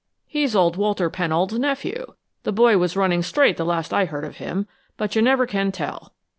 [0.25, 2.15] He's old Walter Pennold's nephew.
[2.41, 5.71] The boy was running straight the last I heard of him, but you never can
[5.71, 6.13] tell.